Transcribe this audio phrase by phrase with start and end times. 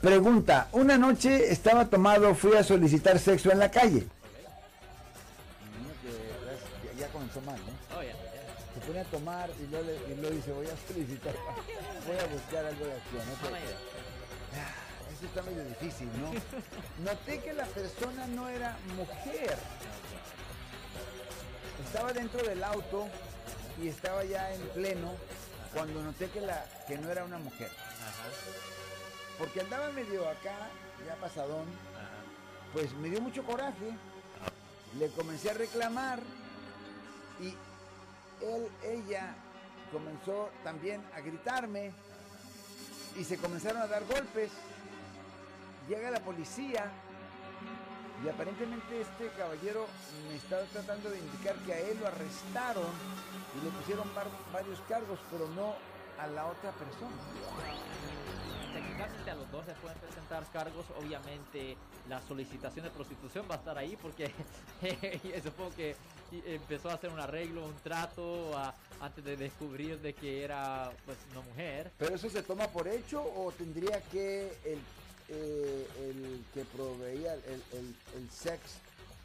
[0.00, 4.06] Pregunta, una noche estaba tomado, fui a solicitar sexo en la calle.
[6.98, 7.96] Ya comenzó mal, ¿no?
[7.98, 8.00] Oh.
[8.74, 11.34] Se pone a tomar y luego, le- y luego dice, voy a solicitar,
[12.06, 13.26] voy a buscar algo de acción.
[13.26, 13.56] ¿no?
[14.56, 16.32] Ah, Esto está medio difícil, ¿no?
[17.04, 19.56] Noté que la persona no era mujer.
[21.84, 23.06] Estaba dentro del auto
[23.82, 25.12] y estaba ya en pleno
[25.74, 27.68] cuando noté que, la, que no era una mujer.
[27.68, 28.28] Ajá,
[29.40, 30.68] Porque andaba medio acá,
[31.06, 31.66] ya pasadón,
[31.96, 32.08] ajá.
[32.72, 33.90] pues me dio mucho coraje.
[34.98, 36.20] Le comencé a reclamar
[37.40, 37.54] y
[38.44, 39.34] él, ella
[39.92, 41.92] comenzó también a gritarme
[43.16, 44.50] y se comenzaron a dar golpes.
[45.88, 46.90] Llega la policía
[48.24, 49.86] y aparentemente este caballero
[50.28, 52.84] me estaba tratando de indicar que a él lo arrestaron
[53.58, 55.74] y le pusieron var- varios cargos, pero no
[56.22, 57.16] a la otra persona.
[58.80, 60.86] Técnicamente a los dos se pueden presentar cargos.
[60.98, 61.76] Obviamente
[62.08, 64.30] la solicitación de prostitución va a estar ahí porque
[65.44, 65.94] supongo que
[66.46, 71.18] empezó a hacer un arreglo, un trato a- antes de descubrir de que era pues
[71.32, 71.90] una mujer.
[71.98, 74.78] ¿Pero eso se toma por hecho o tendría que el,
[75.28, 78.60] eh, el que proveía el, el- el sex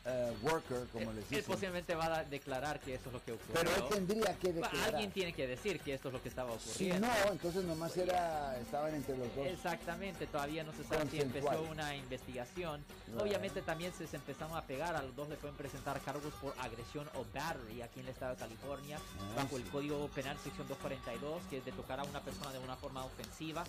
[0.05, 1.45] eh, worker, como les Él dicen?
[1.45, 3.53] posiblemente va a declarar que eso es lo que ocurrió.
[3.55, 4.89] Pero él tendría que declarar.
[4.93, 7.07] Alguien tiene que decir que esto es lo que estaba Si ocurriendo.
[7.07, 9.47] no, entonces nomás era, estaban entre los dos.
[9.47, 12.83] Exactamente, todavía no se sabe si empezó una investigación.
[13.07, 13.21] Right.
[13.21, 16.53] Obviamente también se, se empezaron a pegar, a los dos le pueden presentar cargos por
[16.59, 19.69] agresión o battery aquí en el estado de California, Ah, bajo el sí.
[19.69, 23.63] Código Penal sección 242, que es de tocar a una persona de una forma ofensiva,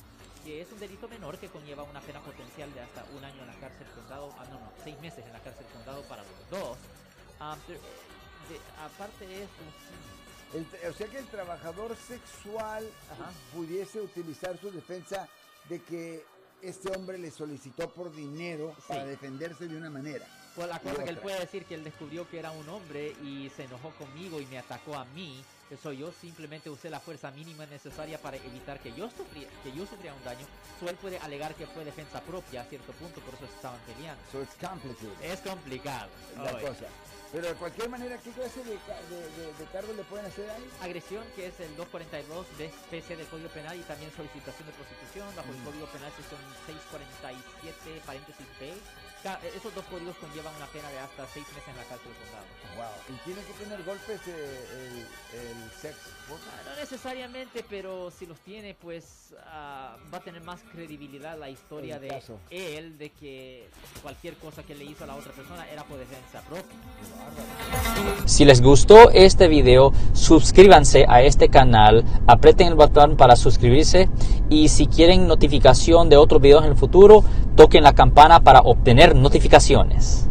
[0.45, 3.47] que es un delito menor que conlleva una pena potencial de hasta un año en
[3.49, 6.77] la cárcel condado, ah no, no, seis meses en la cárcel condado para dos.
[7.41, 9.63] Ah, de- aparte de esto,
[10.53, 13.31] sí, El o sea que el trabajador sexual Ajá.
[13.53, 15.29] pudiese utilizar su defensa
[15.69, 16.25] de que
[16.69, 19.09] este hombre le solicitó por dinero para Sí.
[19.11, 20.27] defenderse de una manera.
[20.55, 23.51] Pues la cosa que él puede decir que él descubrió que era un hombre y
[23.55, 25.45] se enojó conmigo y me atacó a mí.
[25.71, 29.85] Eso yo simplemente usé la fuerza mínima necesaria para evitar que yo sufriera, que yo
[29.85, 30.47] sufriera un daño.
[30.81, 34.23] So él puede alegar que fue defensa propia a cierto punto, por eso estaban peleando.
[34.33, 35.13] So it's complicated.
[35.23, 36.09] Es complicado.
[36.37, 36.87] la cosa.
[37.37, 40.49] Pero de cualquier manera, ¿qué clase de, ca- de, de- de cargo le pueden hacer
[40.49, 40.65] ahí?
[40.81, 42.25] Agresión, que es el 242
[42.57, 45.65] de especie del Código Penal y también solicitación de prostitución bajo el Mm.
[45.69, 48.47] Código Penal sección 647 paréntesis.
[49.23, 52.25] Ca- Esos dos códigos conllevan una pena de hasta seis meses en la cárcel del
[52.25, 52.47] condado.
[52.77, 52.85] Wow.
[53.09, 54.67] ¿Y tiene que tener golpes eh,
[55.33, 55.95] el, el sex
[56.29, 56.47] worker?
[56.53, 61.49] Ah, No necesariamente, pero si los tiene, pues ah, va a tener más credibilidad la
[61.49, 62.39] historia El de caso.
[62.51, 63.69] él, de que
[64.03, 66.77] cualquier cosa que le hizo a la otra persona era por defensa propia.
[68.27, 74.09] Si les gustó este video, suscríbanse a este canal, aprieten el botón para suscribirse
[74.51, 77.25] y si quieren notificación de otros videos en el futuro,
[77.57, 80.29] toquen la campana para obtener notificaciones.